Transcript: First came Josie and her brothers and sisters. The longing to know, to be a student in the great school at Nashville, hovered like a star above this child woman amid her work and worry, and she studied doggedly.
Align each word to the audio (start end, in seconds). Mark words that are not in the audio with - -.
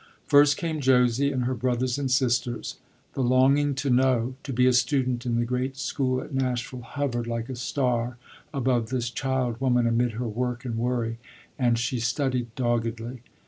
First 0.25 0.57
came 0.57 0.81
Josie 0.81 1.31
and 1.31 1.43
her 1.43 1.53
brothers 1.53 1.99
and 1.99 2.09
sisters. 2.09 2.77
The 3.13 3.21
longing 3.21 3.75
to 3.75 3.91
know, 3.91 4.33
to 4.41 4.51
be 4.51 4.65
a 4.65 4.73
student 4.73 5.27
in 5.27 5.35
the 5.35 5.45
great 5.45 5.77
school 5.77 6.21
at 6.21 6.33
Nashville, 6.33 6.81
hovered 6.81 7.27
like 7.27 7.49
a 7.49 7.55
star 7.55 8.17
above 8.51 8.89
this 8.89 9.11
child 9.11 9.61
woman 9.61 9.85
amid 9.85 10.13
her 10.13 10.27
work 10.27 10.65
and 10.65 10.75
worry, 10.75 11.19
and 11.59 11.77
she 11.77 11.99
studied 11.99 12.47
doggedly. 12.55 13.21